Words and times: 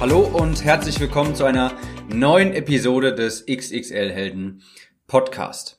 Hallo 0.00 0.20
und 0.20 0.64
herzlich 0.64 0.98
willkommen 0.98 1.34
zu 1.34 1.44
einer 1.44 1.72
neuen 2.08 2.54
Episode 2.54 3.14
des 3.14 3.44
XXL 3.44 4.10
Helden 4.10 4.62
Podcast. 5.06 5.78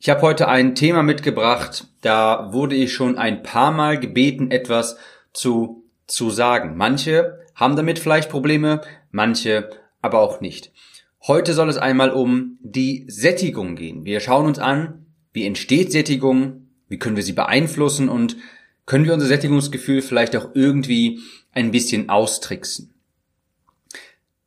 Ich 0.00 0.10
habe 0.10 0.22
heute 0.22 0.48
ein 0.48 0.74
Thema 0.74 1.04
mitgebracht, 1.04 1.86
da 2.00 2.52
wurde 2.52 2.74
ich 2.74 2.92
schon 2.92 3.16
ein 3.16 3.44
paar 3.44 3.70
Mal 3.70 4.00
gebeten, 4.00 4.50
etwas 4.50 4.96
zu, 5.32 5.84
zu 6.08 6.30
sagen. 6.30 6.76
Manche 6.76 7.38
haben 7.54 7.76
damit 7.76 8.00
vielleicht 8.00 8.28
Probleme, 8.28 8.80
manche 9.12 9.70
aber 10.02 10.18
auch 10.18 10.40
nicht. 10.40 10.72
Heute 11.28 11.54
soll 11.54 11.68
es 11.68 11.78
einmal 11.78 12.10
um 12.10 12.58
die 12.60 13.04
Sättigung 13.06 13.76
gehen. 13.76 14.04
Wir 14.04 14.18
schauen 14.18 14.46
uns 14.46 14.58
an, 14.58 15.06
wie 15.32 15.46
entsteht 15.46 15.92
Sättigung, 15.92 16.66
wie 16.88 16.98
können 16.98 17.14
wir 17.14 17.22
sie 17.22 17.34
beeinflussen 17.34 18.08
und 18.08 18.36
können 18.90 19.04
wir 19.04 19.14
unser 19.14 19.28
Sättigungsgefühl 19.28 20.02
vielleicht 20.02 20.34
auch 20.34 20.48
irgendwie 20.52 21.20
ein 21.52 21.70
bisschen 21.70 22.08
austricksen. 22.08 22.92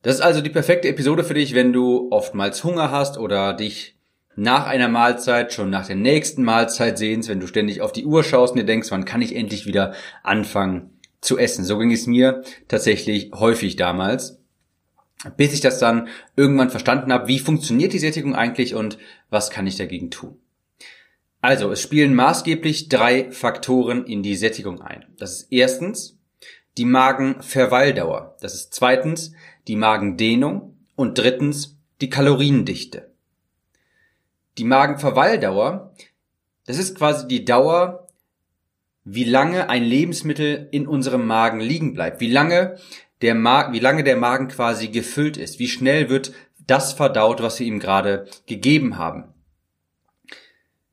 Das 0.01 0.15
ist 0.15 0.21
also 0.21 0.41
die 0.41 0.49
perfekte 0.49 0.89
Episode 0.89 1.23
für 1.23 1.33
dich, 1.33 1.55
wenn 1.55 1.71
du 1.71 2.09
oftmals 2.11 2.61
Hunger 2.65 2.91
hast 2.91 3.17
oder 3.17 3.53
dich 3.53 3.95
nach 4.35 4.67
einer 4.67 4.89
Mahlzeit 4.89 5.53
schon 5.53 5.69
nach 5.69 5.87
der 5.87 5.95
nächsten 5.95 6.43
Mahlzeit 6.43 6.97
sehnst, 6.97 7.29
wenn 7.29 7.39
du 7.39 7.47
ständig 7.47 7.79
auf 7.79 7.93
die 7.93 8.03
Uhr 8.03 8.21
schaust 8.21 8.51
und 8.51 8.59
dir 8.59 8.65
denkst, 8.65 8.91
wann 8.91 9.05
kann 9.05 9.21
ich 9.21 9.33
endlich 9.33 9.65
wieder 9.65 9.93
anfangen 10.23 10.99
zu 11.21 11.37
essen. 11.37 11.63
So 11.63 11.77
ging 11.77 11.93
es 11.93 12.05
mir 12.05 12.43
tatsächlich 12.67 13.31
häufig 13.33 13.77
damals, 13.77 14.41
bis 15.37 15.53
ich 15.53 15.61
das 15.61 15.79
dann 15.79 16.09
irgendwann 16.35 16.69
verstanden 16.69 17.13
habe, 17.13 17.29
wie 17.29 17.39
funktioniert 17.39 17.93
die 17.93 17.99
Sättigung 17.99 18.35
eigentlich 18.35 18.75
und 18.75 18.97
was 19.29 19.51
kann 19.51 19.67
ich 19.67 19.77
dagegen 19.77 20.11
tun. 20.11 20.37
Also, 21.43 21.73
es 21.73 21.81
spielen 21.81 22.15
maßgeblich 22.15 22.87
drei 22.87 23.29
Faktoren 23.29 24.05
in 24.05 24.23
die 24.23 24.37
Sättigung 24.37 24.81
ein. 24.81 25.03
Das 25.17 25.41
ist 25.41 25.51
erstens 25.51 26.17
die 26.77 26.85
Magenverweildauer. 26.85 28.37
Das 28.39 28.53
ist 28.53 28.73
zweitens 28.73 29.33
die 29.67 29.75
Magendehnung 29.75 30.77
und 30.95 31.17
drittens 31.17 31.77
die 31.99 32.09
Kaloriendichte. 32.09 33.11
Die 34.57 34.63
Magenverweildauer, 34.63 35.93
das 36.65 36.77
ist 36.77 36.97
quasi 36.97 37.27
die 37.27 37.43
Dauer, 37.43 38.07
wie 39.03 39.25
lange 39.25 39.67
ein 39.67 39.83
Lebensmittel 39.83 40.69
in 40.71 40.87
unserem 40.87 41.27
Magen 41.27 41.59
liegen 41.59 41.93
bleibt, 41.93 42.21
wie 42.21 42.31
lange 42.31 42.77
der, 43.21 43.35
Magen, 43.35 43.73
wie 43.73 43.79
lange 43.79 44.05
der 44.05 44.15
Magen 44.15 44.47
quasi 44.47 44.87
gefüllt 44.87 45.35
ist, 45.35 45.59
wie 45.59 45.67
schnell 45.67 46.07
wird 46.07 46.31
das 46.67 46.93
verdaut, 46.93 47.41
was 47.41 47.59
wir 47.59 47.67
ihm 47.67 47.81
gerade 47.81 48.29
gegeben 48.45 48.97
haben. 48.97 49.32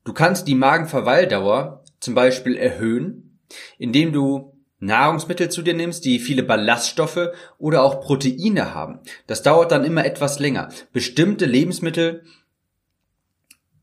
Du 0.03 0.13
kannst 0.13 0.47
die 0.47 0.55
Magenverweildauer 0.55 1.83
zum 1.99 2.15
Beispiel 2.15 2.57
erhöhen, 2.57 3.39
indem 3.77 4.11
du 4.11 4.57
Nahrungsmittel 4.79 5.49
zu 5.49 5.61
dir 5.61 5.75
nimmst, 5.75 6.05
die 6.05 6.17
viele 6.19 6.41
Ballaststoffe 6.41 7.29
oder 7.59 7.83
auch 7.83 8.01
Proteine 8.01 8.73
haben. 8.73 8.99
Das 9.27 9.43
dauert 9.43 9.71
dann 9.71 9.85
immer 9.85 10.05
etwas 10.05 10.39
länger. 10.39 10.69
Bestimmte 10.91 11.45
Lebensmittel 11.45 12.23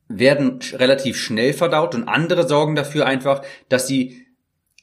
werden 0.08 0.58
relativ 0.72 1.16
schnell 1.16 1.52
verdaut 1.52 1.94
und 1.94 2.08
andere 2.08 2.48
sorgen 2.48 2.74
dafür 2.74 3.06
einfach, 3.06 3.42
dass 3.68 3.86
sie 3.86 4.26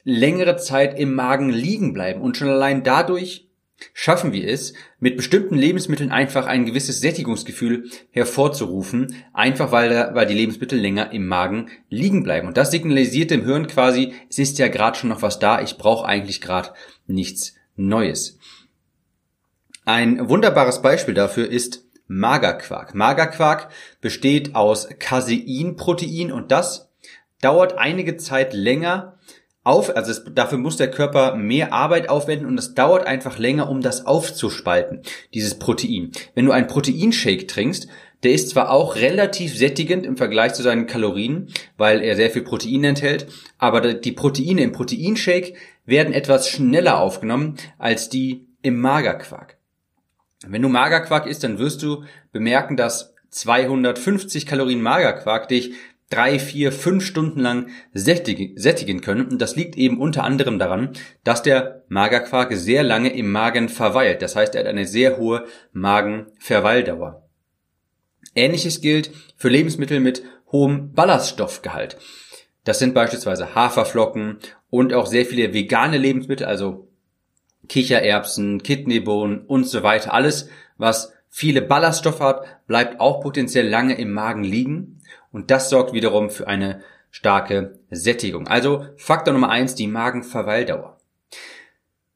längere 0.04 0.56
Zeit 0.56 0.98
im 0.98 1.14
Magen 1.14 1.50
liegen 1.50 1.92
bleiben 1.92 2.22
und 2.22 2.36
schon 2.36 2.48
allein 2.48 2.82
dadurch 2.82 3.45
schaffen 3.92 4.32
wir 4.32 4.48
es, 4.48 4.74
mit 4.98 5.16
bestimmten 5.16 5.56
Lebensmitteln 5.56 6.10
einfach 6.10 6.46
ein 6.46 6.66
gewisses 6.66 7.00
Sättigungsgefühl 7.00 7.90
hervorzurufen, 8.10 9.14
einfach 9.32 9.72
weil, 9.72 9.90
da, 9.90 10.14
weil 10.14 10.26
die 10.26 10.34
Lebensmittel 10.34 10.78
länger 10.78 11.12
im 11.12 11.26
Magen 11.26 11.68
liegen 11.88 12.22
bleiben. 12.22 12.48
Und 12.48 12.56
das 12.56 12.70
signalisiert 12.70 13.30
dem 13.30 13.44
Hirn 13.44 13.66
quasi, 13.66 14.14
es 14.30 14.38
ist 14.38 14.58
ja 14.58 14.68
gerade 14.68 14.98
schon 14.98 15.10
noch 15.10 15.22
was 15.22 15.38
da, 15.38 15.60
ich 15.60 15.76
brauche 15.76 16.06
eigentlich 16.06 16.40
gerade 16.40 16.70
nichts 17.06 17.54
Neues. 17.76 18.38
Ein 19.84 20.28
wunderbares 20.28 20.82
Beispiel 20.82 21.14
dafür 21.14 21.48
ist 21.48 21.84
Magerquark. 22.08 22.94
Magerquark 22.94 23.68
besteht 24.00 24.54
aus 24.54 24.88
Caseinprotein 24.98 26.32
und 26.32 26.50
das 26.50 26.88
dauert 27.40 27.78
einige 27.78 28.16
Zeit 28.16 28.54
länger, 28.54 29.18
auf, 29.66 29.94
also 29.96 30.10
es, 30.10 30.24
dafür 30.32 30.58
muss 30.58 30.76
der 30.76 30.90
Körper 30.90 31.34
mehr 31.34 31.72
Arbeit 31.72 32.08
aufwenden 32.08 32.46
und 32.46 32.58
es 32.58 32.74
dauert 32.74 33.06
einfach 33.06 33.38
länger, 33.38 33.68
um 33.68 33.80
das 33.80 34.06
aufzuspalten, 34.06 35.02
dieses 35.34 35.58
Protein. 35.58 36.12
Wenn 36.34 36.46
du 36.46 36.52
einen 36.52 36.68
Proteinshake 36.68 37.46
trinkst, 37.46 37.88
der 38.22 38.32
ist 38.32 38.50
zwar 38.50 38.70
auch 38.70 38.96
relativ 38.96 39.56
sättigend 39.56 40.06
im 40.06 40.16
Vergleich 40.16 40.54
zu 40.54 40.62
seinen 40.62 40.86
Kalorien, 40.86 41.48
weil 41.76 42.02
er 42.02 42.16
sehr 42.16 42.30
viel 42.30 42.42
Protein 42.42 42.84
enthält, 42.84 43.26
aber 43.58 43.94
die 43.94 44.12
Proteine 44.12 44.62
im 44.62 44.72
Proteinshake 44.72 45.54
werden 45.84 46.14
etwas 46.14 46.48
schneller 46.48 47.00
aufgenommen 47.00 47.56
als 47.78 48.08
die 48.08 48.46
im 48.62 48.80
Magerquark. 48.80 49.58
Wenn 50.46 50.62
du 50.62 50.68
Magerquark 50.68 51.26
isst, 51.26 51.44
dann 51.44 51.58
wirst 51.58 51.82
du 51.82 52.04
bemerken, 52.32 52.76
dass 52.76 53.14
250 53.30 54.46
Kalorien 54.46 54.80
Magerquark 54.80 55.48
dich 55.48 55.74
drei, 56.10 56.38
vier, 56.38 56.72
fünf 56.72 57.04
Stunden 57.04 57.40
lang 57.40 57.68
sättigen 57.92 59.00
können. 59.00 59.28
Und 59.28 59.42
das 59.42 59.56
liegt 59.56 59.76
eben 59.76 59.98
unter 60.00 60.24
anderem 60.24 60.58
daran, 60.58 60.90
dass 61.24 61.42
der 61.42 61.82
Magerquark 61.88 62.54
sehr 62.54 62.82
lange 62.82 63.12
im 63.14 63.30
Magen 63.30 63.68
verweilt. 63.68 64.22
Das 64.22 64.36
heißt, 64.36 64.54
er 64.54 64.60
hat 64.60 64.68
eine 64.68 64.86
sehr 64.86 65.16
hohe 65.16 65.46
Magenverweildauer. 65.72 67.22
Ähnliches 68.34 68.80
gilt 68.80 69.10
für 69.36 69.48
Lebensmittel 69.48 70.00
mit 70.00 70.22
hohem 70.52 70.92
Ballaststoffgehalt. 70.92 71.96
Das 72.64 72.78
sind 72.78 72.94
beispielsweise 72.94 73.54
Haferflocken 73.54 74.38
und 74.70 74.92
auch 74.92 75.06
sehr 75.06 75.24
viele 75.24 75.54
vegane 75.54 75.98
Lebensmittel, 75.98 76.46
also 76.46 76.88
Kichererbsen, 77.68 78.62
Kidneybohnen 78.62 79.40
und 79.40 79.64
so 79.64 79.82
weiter. 79.82 80.12
Alles, 80.12 80.48
was 80.76 81.12
viele 81.28 81.62
Ballaststoffe 81.62 82.20
hat, 82.20 82.66
bleibt 82.66 83.00
auch 83.00 83.20
potenziell 83.20 83.68
lange 83.68 83.98
im 83.98 84.12
Magen 84.12 84.44
liegen 84.44 84.96
und 85.36 85.50
das 85.50 85.68
sorgt 85.68 85.92
wiederum 85.92 86.30
für 86.30 86.48
eine 86.48 86.80
starke 87.10 87.78
Sättigung. 87.90 88.48
Also 88.48 88.86
Faktor 88.96 89.34
Nummer 89.34 89.50
eins, 89.50 89.74
die 89.74 89.86
Magenverweildauer. 89.86 90.98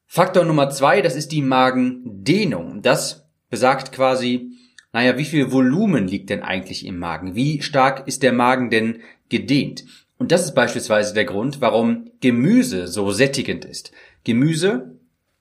Faktor 0.07 0.43
Nummer 0.43 0.71
zwei, 0.71 1.03
das 1.03 1.15
ist 1.15 1.31
die 1.31 1.43
Magendehnung. 1.43 2.81
Das 2.81 3.27
besagt 3.51 3.91
quasi, 3.91 4.53
naja, 4.91 5.19
wie 5.19 5.25
viel 5.25 5.51
Volumen 5.51 6.07
liegt 6.07 6.31
denn 6.31 6.41
eigentlich 6.41 6.83
im 6.83 6.97
Magen? 6.97 7.35
Wie 7.35 7.61
stark 7.61 8.07
ist 8.07 8.23
der 8.23 8.33
Magen 8.33 8.71
denn 8.71 9.01
gedehnt? 9.29 9.85
Und 10.17 10.31
das 10.31 10.43
ist 10.43 10.55
beispielsweise 10.55 11.13
der 11.13 11.25
Grund, 11.25 11.61
warum 11.61 12.09
Gemüse 12.21 12.87
so 12.87 13.11
sättigend 13.11 13.65
ist. 13.65 13.91
Gemüse 14.23 14.95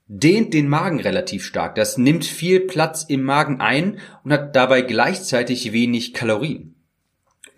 dehnt 0.07 0.53
den 0.53 0.69
Magen 0.69 1.01
relativ 1.01 1.47
stark. 1.47 1.77
Das 1.77 1.97
nimmt 1.97 2.27
viel 2.27 2.61
Platz 2.61 3.05
im 3.09 3.23
Magen 3.23 3.63
ein 3.63 4.01
und 4.23 4.35
hat 4.35 4.55
dabei 4.55 4.83
gleichzeitig 4.83 5.73
wenig 5.73 6.13
Kalorien. 6.13 6.75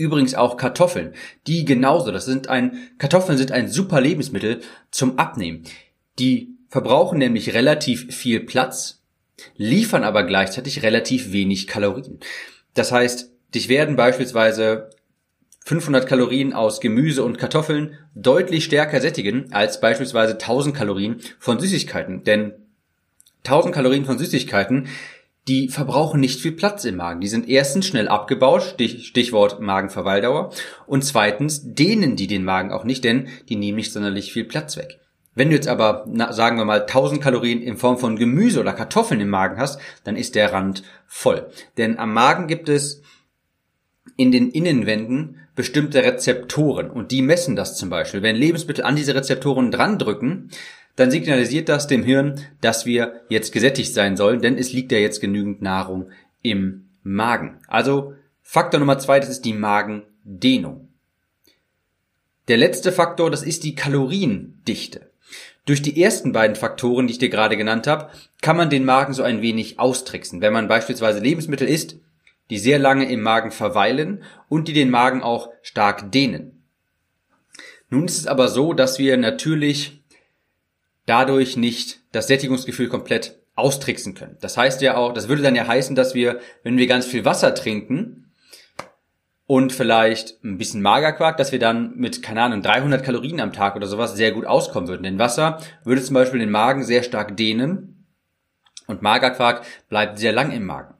Übrigens 0.02 0.34
auch 0.34 0.56
Kartoffeln, 0.56 1.14
die 1.46 1.64
genauso. 1.64 2.10
Das 2.10 2.24
sind 2.24 2.48
ein 2.48 2.90
Kartoffeln 2.98 3.38
sind 3.38 3.52
ein 3.52 3.68
super 3.68 4.00
Lebensmittel 4.00 4.60
zum 4.90 5.16
Abnehmen. 5.16 5.62
Die 6.18 6.56
verbrauchen 6.68 7.18
nämlich 7.18 7.54
relativ 7.54 8.12
viel 8.12 8.40
Platz, 8.40 9.00
liefern 9.56 10.02
aber 10.02 10.24
gleichzeitig 10.24 10.82
relativ 10.82 11.30
wenig 11.30 11.68
Kalorien. 11.68 12.18
Das 12.74 12.90
heißt, 12.90 13.30
dich 13.54 13.68
werden 13.68 13.94
beispielsweise 13.94 14.90
500 15.66 16.08
Kalorien 16.08 16.52
aus 16.52 16.80
Gemüse 16.80 17.22
und 17.22 17.38
Kartoffeln 17.38 17.96
deutlich 18.16 18.64
stärker 18.64 19.00
sättigen 19.00 19.52
als 19.52 19.80
beispielsweise 19.80 20.32
1000 20.32 20.74
Kalorien 20.74 21.20
von 21.38 21.60
Süßigkeiten. 21.60 22.24
Denn 22.24 22.54
1000 23.44 23.72
Kalorien 23.72 24.04
von 24.04 24.18
Süßigkeiten 24.18 24.88
die 25.48 25.68
verbrauchen 25.68 26.20
nicht 26.20 26.40
viel 26.40 26.52
Platz 26.52 26.84
im 26.84 26.96
Magen. 26.96 27.20
Die 27.20 27.28
sind 27.28 27.48
erstens 27.48 27.86
schnell 27.86 28.08
abgebaut, 28.08 28.62
Stich, 28.62 29.06
Stichwort 29.06 29.60
Magenverweildauer, 29.60 30.52
und 30.86 31.04
zweitens 31.04 31.62
dehnen 31.64 32.16
die 32.16 32.28
den 32.28 32.44
Magen 32.44 32.70
auch 32.70 32.84
nicht, 32.84 33.02
denn 33.04 33.28
die 33.48 33.56
nehmen 33.56 33.76
nicht 33.76 33.92
sonderlich 33.92 34.32
viel 34.32 34.44
Platz 34.44 34.76
weg. 34.76 35.00
Wenn 35.34 35.48
du 35.48 35.54
jetzt 35.54 35.68
aber, 35.68 36.04
na, 36.08 36.32
sagen 36.32 36.58
wir 36.58 36.64
mal, 36.64 36.82
1000 36.82 37.22
Kalorien 37.22 37.62
in 37.62 37.78
Form 37.78 37.96
von 37.96 38.16
Gemüse 38.16 38.60
oder 38.60 38.74
Kartoffeln 38.74 39.20
im 39.20 39.30
Magen 39.30 39.58
hast, 39.58 39.80
dann 40.04 40.16
ist 40.16 40.34
der 40.34 40.52
Rand 40.52 40.82
voll. 41.06 41.50
Denn 41.78 41.98
am 41.98 42.12
Magen 42.12 42.48
gibt 42.48 42.68
es 42.68 43.02
in 44.16 44.30
den 44.30 44.50
Innenwänden 44.50 45.38
bestimmte 45.54 46.02
Rezeptoren 46.02 46.90
und 46.90 47.12
die 47.12 47.22
messen 47.22 47.56
das 47.56 47.76
zum 47.76 47.90
Beispiel. 47.90 48.22
Wenn 48.22 48.36
Lebensmittel 48.36 48.84
an 48.84 48.96
diese 48.96 49.14
Rezeptoren 49.14 49.70
dran 49.70 49.98
drücken, 49.98 50.50
dann 50.96 51.10
signalisiert 51.10 51.68
das 51.68 51.86
dem 51.86 52.02
Hirn, 52.02 52.40
dass 52.60 52.86
wir 52.86 53.22
jetzt 53.28 53.52
gesättigt 53.52 53.94
sein 53.94 54.16
sollen, 54.16 54.40
denn 54.40 54.58
es 54.58 54.72
liegt 54.72 54.92
ja 54.92 54.98
jetzt 54.98 55.20
genügend 55.20 55.62
Nahrung 55.62 56.10
im 56.42 56.88
Magen. 57.02 57.60
Also 57.66 58.14
Faktor 58.42 58.80
Nummer 58.80 58.98
zwei, 58.98 59.18
das 59.20 59.28
ist 59.28 59.44
die 59.44 59.54
Magendehnung. 59.54 60.88
Der 62.48 62.56
letzte 62.56 62.92
Faktor, 62.92 63.30
das 63.30 63.42
ist 63.42 63.64
die 63.64 63.74
Kaloriendichte. 63.74 65.10
Durch 65.64 65.80
die 65.80 66.02
ersten 66.02 66.32
beiden 66.32 66.56
Faktoren, 66.56 67.06
die 67.06 67.12
ich 67.12 67.18
dir 67.18 67.28
gerade 67.28 67.56
genannt 67.56 67.86
habe, 67.86 68.10
kann 68.40 68.56
man 68.56 68.68
den 68.68 68.84
Magen 68.84 69.14
so 69.14 69.22
ein 69.22 69.42
wenig 69.42 69.78
austricksen. 69.78 70.40
Wenn 70.40 70.52
man 70.52 70.66
beispielsweise 70.66 71.20
Lebensmittel 71.20 71.68
isst, 71.68 71.96
die 72.50 72.58
sehr 72.58 72.80
lange 72.80 73.10
im 73.10 73.22
Magen 73.22 73.52
verweilen 73.52 74.24
und 74.48 74.66
die 74.66 74.72
den 74.72 74.90
Magen 74.90 75.22
auch 75.22 75.50
stark 75.62 76.10
dehnen. 76.10 76.64
Nun 77.88 78.06
ist 78.06 78.18
es 78.18 78.26
aber 78.26 78.48
so, 78.48 78.72
dass 78.72 78.98
wir 78.98 79.16
natürlich 79.16 80.01
dadurch 81.12 81.58
nicht 81.58 82.00
das 82.12 82.26
Sättigungsgefühl 82.26 82.88
komplett 82.88 83.38
austricksen 83.54 84.14
können. 84.14 84.38
Das 84.40 84.56
heißt 84.56 84.80
ja 84.80 84.96
auch, 84.96 85.12
das 85.12 85.28
würde 85.28 85.42
dann 85.42 85.54
ja 85.54 85.66
heißen, 85.66 85.94
dass 85.94 86.14
wir, 86.14 86.40
wenn 86.62 86.78
wir 86.78 86.86
ganz 86.86 87.04
viel 87.04 87.26
Wasser 87.26 87.54
trinken, 87.54 88.22
und 89.44 89.70
vielleicht 89.70 90.42
ein 90.44 90.56
bisschen 90.56 90.80
Magerquark, 90.80 91.36
dass 91.36 91.52
wir 91.52 91.58
dann 91.58 91.94
mit, 91.96 92.22
keine 92.22 92.40
Ahnung, 92.40 92.62
300 92.62 93.04
Kalorien 93.04 93.38
am 93.38 93.52
Tag 93.52 93.76
oder 93.76 93.86
sowas 93.86 94.14
sehr 94.14 94.32
gut 94.32 94.46
auskommen 94.46 94.88
würden. 94.88 95.02
Denn 95.02 95.18
Wasser 95.18 95.58
würde 95.84 96.02
zum 96.02 96.14
Beispiel 96.14 96.40
den 96.40 96.50
Magen 96.50 96.84
sehr 96.84 97.02
stark 97.02 97.36
dehnen 97.36 98.06
und 98.86 99.02
Magerquark 99.02 99.66
bleibt 99.90 100.18
sehr 100.18 100.32
lang 100.32 100.52
im 100.52 100.64
Magen. 100.64 100.94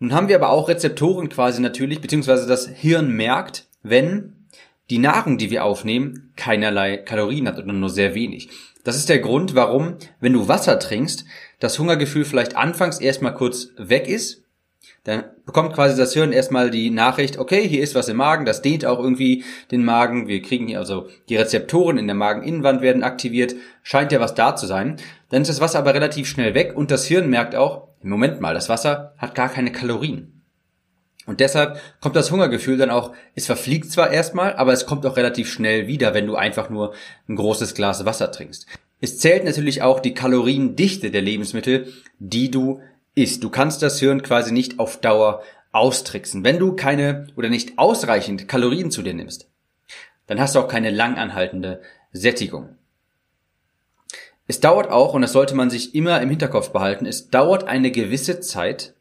Nun 0.00 0.12
haben 0.12 0.28
wir 0.28 0.36
aber 0.36 0.50
auch 0.50 0.68
Rezeptoren 0.68 1.30
quasi 1.30 1.62
natürlich, 1.62 2.02
beziehungsweise 2.02 2.46
das 2.46 2.68
Hirn 2.68 3.12
merkt, 3.12 3.68
wenn 3.82 4.41
die 4.90 4.98
Nahrung, 4.98 5.38
die 5.38 5.50
wir 5.50 5.64
aufnehmen, 5.64 6.32
keinerlei 6.36 6.96
Kalorien 6.98 7.48
hat 7.48 7.58
oder 7.58 7.72
nur 7.72 7.88
sehr 7.88 8.14
wenig. 8.14 8.50
Das 8.84 8.96
ist 8.96 9.08
der 9.08 9.20
Grund, 9.20 9.54
warum, 9.54 9.96
wenn 10.20 10.32
du 10.32 10.48
Wasser 10.48 10.78
trinkst, 10.78 11.24
das 11.60 11.78
Hungergefühl 11.78 12.24
vielleicht 12.24 12.56
anfangs 12.56 13.00
erstmal 13.00 13.34
kurz 13.34 13.68
weg 13.76 14.08
ist 14.08 14.42
dann 15.04 15.24
bekommt 15.44 15.72
quasi 15.72 15.96
das 15.96 16.14
Hirn 16.14 16.32
erstmal 16.32 16.70
die 16.70 16.90
Nachricht, 16.90 17.36
okay, 17.38 17.66
hier 17.66 17.82
ist 17.82 17.96
was 17.96 18.08
im 18.08 18.18
Magen, 18.18 18.44
das 18.44 18.62
dehnt 18.62 18.84
auch 18.84 19.00
irgendwie 19.00 19.44
den 19.72 19.84
Magen, 19.84 20.28
wir 20.28 20.40
kriegen 20.42 20.68
hier 20.68 20.78
also 20.78 21.08
die 21.28 21.36
Rezeptoren 21.36 21.98
in 21.98 22.06
der 22.06 22.14
Mageninnenwand 22.14 22.82
werden 22.82 23.02
aktiviert, 23.02 23.56
scheint 23.82 24.12
ja 24.12 24.20
was 24.20 24.34
da 24.34 24.54
zu 24.54 24.66
sein. 24.66 24.96
Dann 25.28 25.42
ist 25.42 25.48
das 25.48 25.60
Wasser 25.60 25.80
aber 25.80 25.94
relativ 25.94 26.28
schnell 26.28 26.54
weg 26.54 26.76
und 26.76 26.92
das 26.92 27.04
Hirn 27.04 27.28
merkt 27.28 27.56
auch, 27.56 27.88
Moment 28.02 28.40
mal, 28.40 28.54
das 28.54 28.68
Wasser 28.68 29.14
hat 29.18 29.34
gar 29.34 29.48
keine 29.48 29.72
Kalorien. 29.72 30.31
Und 31.26 31.40
deshalb 31.40 31.80
kommt 32.00 32.16
das 32.16 32.30
Hungergefühl 32.30 32.76
dann 32.76 32.90
auch, 32.90 33.12
es 33.34 33.46
verfliegt 33.46 33.90
zwar 33.90 34.10
erstmal, 34.10 34.54
aber 34.54 34.72
es 34.72 34.86
kommt 34.86 35.06
auch 35.06 35.16
relativ 35.16 35.50
schnell 35.50 35.86
wieder, 35.86 36.14
wenn 36.14 36.26
du 36.26 36.34
einfach 36.34 36.68
nur 36.68 36.94
ein 37.28 37.36
großes 37.36 37.74
Glas 37.74 38.04
Wasser 38.04 38.32
trinkst. 38.32 38.66
Es 39.00 39.18
zählt 39.18 39.44
natürlich 39.44 39.82
auch 39.82 40.00
die 40.00 40.14
Kaloriendichte 40.14 41.10
der 41.10 41.22
Lebensmittel, 41.22 41.92
die 42.18 42.50
du 42.50 42.80
ist. 43.14 43.44
Du 43.44 43.50
kannst 43.50 43.82
das 43.82 43.98
Hirn 43.98 44.22
quasi 44.22 44.52
nicht 44.52 44.78
auf 44.78 45.00
Dauer 45.00 45.42
austricksen. 45.72 46.44
Wenn 46.44 46.58
du 46.58 46.74
keine 46.74 47.26
oder 47.36 47.48
nicht 47.48 47.78
ausreichend 47.78 48.48
Kalorien 48.48 48.90
zu 48.90 49.02
dir 49.02 49.14
nimmst, 49.14 49.48
dann 50.26 50.40
hast 50.40 50.54
du 50.54 50.60
auch 50.60 50.68
keine 50.68 50.90
langanhaltende 50.90 51.82
Sättigung. 52.12 52.76
Es 54.46 54.60
dauert 54.60 54.90
auch, 54.90 55.14
und 55.14 55.22
das 55.22 55.32
sollte 55.32 55.54
man 55.54 55.70
sich 55.70 55.94
immer 55.94 56.20
im 56.20 56.28
Hinterkopf 56.28 56.70
behalten, 56.70 57.06
es 57.06 57.28
dauert 57.28 57.64
eine 57.64 57.90
gewisse 57.90 58.40
Zeit, 58.40 58.94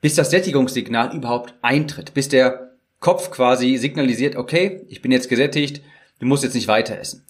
bis 0.00 0.14
das 0.14 0.30
Sättigungssignal 0.30 1.14
überhaupt 1.14 1.54
eintritt, 1.62 2.14
bis 2.14 2.28
der 2.28 2.72
Kopf 3.00 3.30
quasi 3.30 3.76
signalisiert, 3.76 4.36
okay, 4.36 4.82
ich 4.88 5.02
bin 5.02 5.12
jetzt 5.12 5.28
gesättigt, 5.28 5.82
du 6.18 6.26
musst 6.26 6.44
jetzt 6.44 6.54
nicht 6.54 6.68
weiter 6.68 6.98
essen. 6.98 7.24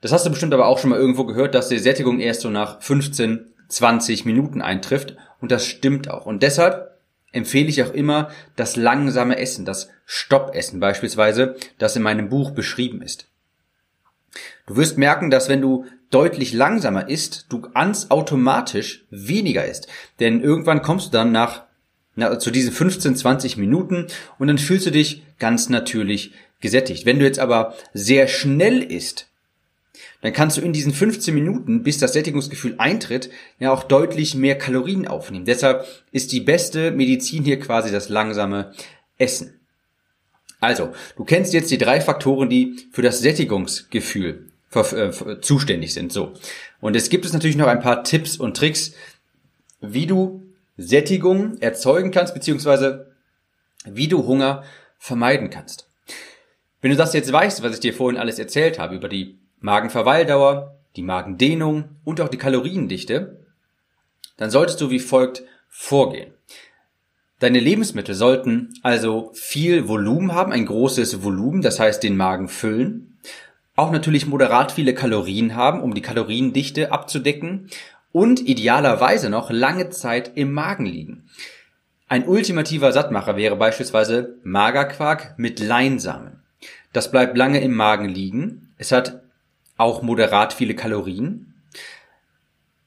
Das 0.00 0.12
hast 0.12 0.26
du 0.26 0.30
bestimmt 0.30 0.54
aber 0.54 0.66
auch 0.66 0.78
schon 0.78 0.90
mal 0.90 0.98
irgendwo 0.98 1.24
gehört, 1.24 1.54
dass 1.54 1.68
die 1.68 1.78
Sättigung 1.78 2.20
erst 2.20 2.40
so 2.40 2.50
nach 2.50 2.80
15 2.80 3.52
20 3.68 4.24
Minuten 4.24 4.62
eintrifft 4.62 5.16
und 5.40 5.52
das 5.52 5.66
stimmt 5.66 6.10
auch. 6.10 6.26
Und 6.26 6.42
deshalb 6.42 6.98
empfehle 7.32 7.68
ich 7.68 7.82
auch 7.82 7.92
immer 7.92 8.30
das 8.56 8.76
langsame 8.76 9.38
Essen, 9.38 9.64
das 9.64 9.90
Stoppessen 10.06 10.80
beispielsweise, 10.80 11.56
das 11.78 11.94
in 11.94 12.02
meinem 12.02 12.30
Buch 12.30 12.52
beschrieben 12.52 13.02
ist. 13.02 13.28
Du 14.66 14.76
wirst 14.76 14.98
merken, 14.98 15.30
dass 15.30 15.48
wenn 15.48 15.60
du 15.60 15.86
deutlich 16.10 16.54
langsamer 16.54 17.08
isst, 17.08 17.46
du 17.50 17.60
ganz 17.60 18.10
automatisch 18.10 19.06
weniger 19.10 19.66
isst. 19.66 19.88
Denn 20.20 20.42
irgendwann 20.42 20.82
kommst 20.82 21.08
du 21.08 21.10
dann 21.12 21.32
nach 21.32 21.64
na, 22.18 22.36
zu 22.38 22.50
diesen 22.50 22.72
15, 22.72 23.14
20 23.14 23.56
Minuten 23.56 24.08
und 24.40 24.48
dann 24.48 24.58
fühlst 24.58 24.86
du 24.86 24.90
dich 24.90 25.22
ganz 25.38 25.68
natürlich 25.68 26.32
gesättigt. 26.60 27.06
Wenn 27.06 27.20
du 27.20 27.24
jetzt 27.24 27.38
aber 27.38 27.74
sehr 27.94 28.26
schnell 28.26 28.82
isst, 28.82 29.28
dann 30.20 30.32
kannst 30.32 30.56
du 30.56 30.60
in 30.60 30.72
diesen 30.72 30.92
15 30.92 31.32
Minuten, 31.32 31.84
bis 31.84 31.98
das 31.98 32.14
Sättigungsgefühl 32.14 32.74
eintritt, 32.78 33.30
ja 33.60 33.70
auch 33.70 33.84
deutlich 33.84 34.34
mehr 34.34 34.58
Kalorien 34.58 35.06
aufnehmen. 35.06 35.44
Deshalb 35.44 35.86
ist 36.10 36.32
die 36.32 36.40
beste 36.40 36.90
Medizin 36.90 37.44
hier 37.44 37.60
quasi 37.60 37.92
das 37.92 38.08
langsame 38.08 38.72
Essen. 39.16 39.60
Also, 40.58 40.92
du 41.16 41.24
kennst 41.24 41.54
jetzt 41.54 41.70
die 41.70 41.78
drei 41.78 42.00
Faktoren, 42.00 42.50
die 42.50 42.88
für 42.90 43.02
das 43.02 43.20
Sättigungsgefühl 43.20 44.50
äh, 44.74 45.40
zuständig 45.40 45.94
sind. 45.94 46.12
So. 46.12 46.34
Und 46.80 46.96
es 46.96 47.10
gibt 47.10 47.24
es 47.24 47.32
natürlich 47.32 47.56
noch 47.56 47.68
ein 47.68 47.80
paar 47.80 48.02
Tipps 48.02 48.36
und 48.36 48.56
Tricks, 48.56 48.92
wie 49.80 50.06
du 50.06 50.47
Sättigung 50.78 51.58
erzeugen 51.58 52.10
kannst, 52.10 52.32
beziehungsweise 52.32 53.12
wie 53.84 54.08
du 54.08 54.26
Hunger 54.26 54.62
vermeiden 54.98 55.50
kannst. 55.50 55.90
Wenn 56.80 56.92
du 56.92 56.96
das 56.96 57.12
jetzt 57.12 57.32
weißt, 57.32 57.62
was 57.62 57.74
ich 57.74 57.80
dir 57.80 57.92
vorhin 57.92 58.20
alles 58.20 58.38
erzählt 58.38 58.78
habe 58.78 58.94
über 58.94 59.08
die 59.08 59.38
Magenverweildauer, 59.60 60.78
die 60.96 61.02
Magendehnung 61.02 61.96
und 62.04 62.20
auch 62.20 62.28
die 62.28 62.38
Kaloriendichte, 62.38 63.44
dann 64.36 64.50
solltest 64.50 64.80
du 64.80 64.90
wie 64.90 65.00
folgt 65.00 65.42
vorgehen. 65.68 66.32
Deine 67.40 67.60
Lebensmittel 67.60 68.14
sollten 68.14 68.74
also 68.82 69.30
viel 69.34 69.88
Volumen 69.88 70.32
haben, 70.32 70.52
ein 70.52 70.66
großes 70.66 71.22
Volumen, 71.22 71.62
das 71.62 71.78
heißt 71.78 72.02
den 72.02 72.16
Magen 72.16 72.48
füllen. 72.48 73.18
Auch 73.76 73.92
natürlich 73.92 74.26
moderat 74.26 74.72
viele 74.72 74.92
Kalorien 74.92 75.54
haben, 75.54 75.80
um 75.80 75.94
die 75.94 76.02
Kaloriendichte 76.02 76.90
abzudecken. 76.90 77.68
Und 78.12 78.40
idealerweise 78.40 79.30
noch 79.30 79.50
lange 79.50 79.90
Zeit 79.90 80.32
im 80.36 80.52
Magen 80.52 80.86
liegen. 80.86 81.28
Ein 82.08 82.26
ultimativer 82.26 82.92
Sattmacher 82.92 83.36
wäre 83.36 83.56
beispielsweise 83.56 84.36
Magerquark 84.42 85.38
mit 85.38 85.60
Leinsamen. 85.60 86.42
Das 86.92 87.10
bleibt 87.10 87.36
lange 87.36 87.60
im 87.60 87.74
Magen 87.74 88.08
liegen. 88.08 88.72
Es 88.78 88.92
hat 88.92 89.20
auch 89.76 90.02
moderat 90.02 90.54
viele 90.54 90.74
Kalorien. 90.74 91.54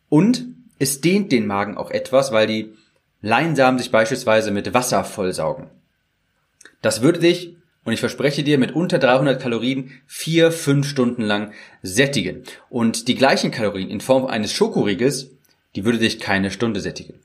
Und 0.09 0.45
es 0.79 1.01
dehnt 1.01 1.31
den 1.31 1.45
Magen 1.45 1.77
auch 1.77 1.91
etwas, 1.91 2.31
weil 2.31 2.47
die 2.47 2.73
Leinsamen 3.21 3.77
sich 3.77 3.91
beispielsweise 3.91 4.49
mit 4.49 4.73
Wasser 4.73 5.03
vollsaugen. 5.03 5.69
Das 6.81 7.03
würde 7.03 7.19
dich, 7.19 7.55
und 7.83 7.93
ich 7.93 7.99
verspreche 7.99 8.43
dir, 8.43 8.57
mit 8.57 8.73
unter 8.73 8.99
300 8.99 9.41
Kalorien 9.41 9.91
vier, 10.05 10.51
fünf 10.51 10.87
Stunden 10.87 11.23
lang 11.23 11.51
sättigen. 11.81 12.43
Und 12.69 13.07
die 13.07 13.15
gleichen 13.15 13.51
Kalorien 13.51 13.89
in 13.89 14.01
Form 14.01 14.25
eines 14.25 14.53
Schokoriegels, 14.53 15.31
die 15.75 15.83
würde 15.83 15.97
dich 15.97 16.19
keine 16.19 16.51
Stunde 16.51 16.79
sättigen. 16.79 17.15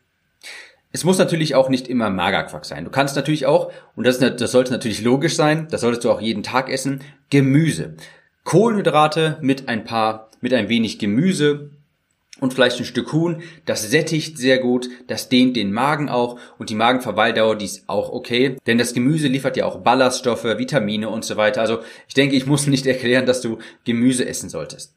Es 0.92 1.04
muss 1.04 1.18
natürlich 1.18 1.54
auch 1.54 1.68
nicht 1.68 1.88
immer 1.88 2.08
Magerquark 2.08 2.64
sein. 2.64 2.84
Du 2.84 2.90
kannst 2.90 3.16
natürlich 3.16 3.44
auch, 3.44 3.70
und 3.96 4.06
das, 4.06 4.18
das 4.18 4.50
sollte 4.50 4.72
natürlich 4.72 5.02
logisch 5.02 5.36
sein, 5.36 5.68
das 5.70 5.82
solltest 5.82 6.04
du 6.04 6.10
auch 6.10 6.22
jeden 6.22 6.42
Tag 6.42 6.70
essen, 6.70 7.02
Gemüse. 7.28 7.96
Kohlenhydrate 8.44 9.36
mit 9.42 9.68
ein 9.68 9.84
paar, 9.84 10.30
mit 10.40 10.54
ein 10.54 10.70
wenig 10.70 10.98
Gemüse 10.98 11.70
und 12.40 12.52
vielleicht 12.52 12.78
ein 12.78 12.84
Stück 12.84 13.12
Huhn. 13.12 13.42
Das 13.64 13.88
sättigt 13.88 14.38
sehr 14.38 14.58
gut, 14.58 14.88
das 15.06 15.28
dehnt 15.28 15.56
den 15.56 15.72
Magen 15.72 16.08
auch 16.08 16.38
und 16.58 16.70
die 16.70 16.74
Magenverweildauer, 16.74 17.56
die 17.56 17.64
ist 17.64 17.88
auch 17.88 18.12
okay, 18.12 18.56
denn 18.66 18.78
das 18.78 18.94
Gemüse 18.94 19.28
liefert 19.28 19.56
ja 19.56 19.64
auch 19.64 19.80
Ballaststoffe, 19.80 20.44
Vitamine 20.44 21.08
und 21.08 21.24
so 21.24 21.36
weiter. 21.36 21.60
Also 21.60 21.80
ich 22.08 22.14
denke, 22.14 22.36
ich 22.36 22.46
muss 22.46 22.66
nicht 22.66 22.86
erklären, 22.86 23.26
dass 23.26 23.40
du 23.40 23.58
Gemüse 23.84 24.26
essen 24.26 24.48
solltest. 24.48 24.94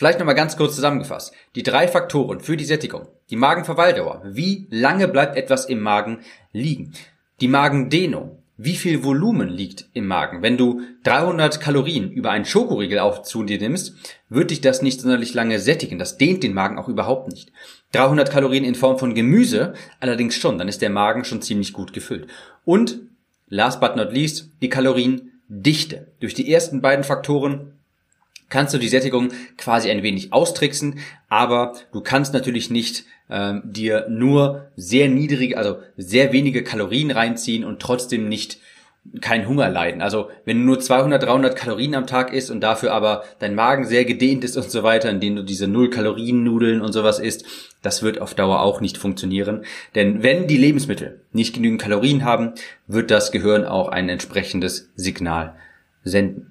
Vielleicht 0.00 0.18
nochmal 0.18 0.34
ganz 0.34 0.56
kurz 0.56 0.74
zusammengefasst. 0.74 1.34
Die 1.54 1.62
drei 1.62 1.86
Faktoren 1.86 2.40
für 2.40 2.56
die 2.56 2.64
Sättigung. 2.64 3.08
Die 3.28 3.36
Magenverweildauer. 3.36 4.22
Wie 4.24 4.66
lange 4.70 5.08
bleibt 5.08 5.36
etwas 5.36 5.66
im 5.66 5.80
Magen 5.80 6.20
liegen? 6.52 6.94
Die 7.42 7.48
Magendehnung 7.48 8.42
wie 8.62 8.76
viel 8.76 9.04
Volumen 9.04 9.48
liegt 9.48 9.86
im 9.94 10.06
Magen. 10.06 10.42
Wenn 10.42 10.58
du 10.58 10.82
300 11.04 11.60
Kalorien 11.60 12.10
über 12.10 12.30
einen 12.30 12.44
Schokoriegel 12.44 12.98
auf 12.98 13.22
zu 13.22 13.42
dir 13.42 13.58
nimmst, 13.58 13.94
wird 14.28 14.50
dich 14.50 14.60
das 14.60 14.82
nicht 14.82 15.00
sonderlich 15.00 15.32
lange 15.32 15.58
sättigen. 15.58 15.98
Das 15.98 16.18
dehnt 16.18 16.42
den 16.42 16.52
Magen 16.52 16.78
auch 16.78 16.88
überhaupt 16.88 17.28
nicht. 17.32 17.52
300 17.92 18.30
Kalorien 18.30 18.64
in 18.64 18.74
Form 18.74 18.98
von 18.98 19.14
Gemüse 19.14 19.72
allerdings 19.98 20.34
schon, 20.34 20.58
dann 20.58 20.68
ist 20.68 20.82
der 20.82 20.90
Magen 20.90 21.24
schon 21.24 21.40
ziemlich 21.40 21.72
gut 21.72 21.94
gefüllt. 21.94 22.26
Und 22.66 23.00
last 23.48 23.80
but 23.80 23.96
not 23.96 24.12
least, 24.12 24.50
die 24.60 24.68
Kaloriendichte. 24.68 26.08
Durch 26.20 26.34
die 26.34 26.52
ersten 26.52 26.82
beiden 26.82 27.04
Faktoren 27.04 27.79
kannst 28.50 28.74
du 28.74 28.78
die 28.78 28.88
Sättigung 28.88 29.30
quasi 29.56 29.90
ein 29.90 30.02
wenig 30.02 30.32
austricksen, 30.32 30.98
aber 31.28 31.72
du 31.92 32.02
kannst 32.02 32.34
natürlich 32.34 32.70
nicht 32.70 33.04
ähm, 33.30 33.62
dir 33.64 34.06
nur 34.10 34.70
sehr 34.76 35.08
niedrige, 35.08 35.56
also 35.56 35.78
sehr 35.96 36.32
wenige 36.32 36.62
Kalorien 36.62 37.10
reinziehen 37.10 37.64
und 37.64 37.80
trotzdem 37.80 38.28
nicht 38.28 38.58
keinen 39.20 39.48
Hunger 39.48 39.70
leiden. 39.70 40.02
Also 40.02 40.28
wenn 40.44 40.58
du 40.58 40.64
nur 40.64 40.78
200, 40.78 41.22
300 41.22 41.56
Kalorien 41.56 41.94
am 41.94 42.06
Tag 42.06 42.32
isst 42.32 42.50
und 42.50 42.60
dafür 42.60 42.92
aber 42.92 43.24
dein 43.38 43.54
Magen 43.54 43.86
sehr 43.86 44.04
gedehnt 44.04 44.44
ist 44.44 44.56
und 44.56 44.70
so 44.70 44.82
weiter, 44.82 45.08
indem 45.10 45.36
du 45.36 45.42
diese 45.42 45.66
Null-Kalorien-Nudeln 45.66 46.82
und 46.82 46.92
sowas 46.92 47.18
isst, 47.18 47.44
das 47.82 48.02
wird 48.02 48.20
auf 48.20 48.34
Dauer 48.34 48.60
auch 48.60 48.80
nicht 48.80 48.98
funktionieren. 48.98 49.64
Denn 49.94 50.22
wenn 50.22 50.46
die 50.46 50.58
Lebensmittel 50.58 51.22
nicht 51.32 51.54
genügend 51.54 51.80
Kalorien 51.80 52.24
haben, 52.24 52.52
wird 52.86 53.10
das 53.10 53.32
Gehirn 53.32 53.64
auch 53.64 53.88
ein 53.88 54.08
entsprechendes 54.08 54.90
Signal 54.96 55.54
senden. 56.04 56.49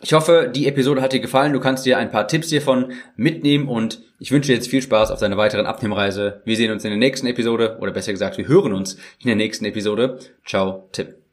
Ich 0.00 0.12
hoffe, 0.12 0.50
die 0.54 0.66
Episode 0.66 1.00
hat 1.00 1.12
dir 1.12 1.20
gefallen. 1.20 1.52
Du 1.52 1.60
kannst 1.60 1.86
dir 1.86 1.98
ein 1.98 2.10
paar 2.10 2.28
Tipps 2.28 2.50
hiervon 2.50 2.92
mitnehmen 3.16 3.68
und 3.68 4.02
ich 4.18 4.32
wünsche 4.32 4.48
dir 4.48 4.54
jetzt 4.54 4.68
viel 4.68 4.82
Spaß 4.82 5.10
auf 5.10 5.20
deiner 5.20 5.36
weiteren 5.36 5.66
Abnehmreise. 5.66 6.42
Wir 6.44 6.56
sehen 6.56 6.72
uns 6.72 6.84
in 6.84 6.90
der 6.90 6.98
nächsten 6.98 7.26
Episode 7.26 7.78
oder 7.80 7.92
besser 7.92 8.12
gesagt, 8.12 8.36
wir 8.36 8.48
hören 8.48 8.74
uns 8.74 8.94
in 9.20 9.26
der 9.26 9.36
nächsten 9.36 9.64
Episode. 9.64 10.18
Ciao, 10.44 10.88
Tim. 10.92 11.23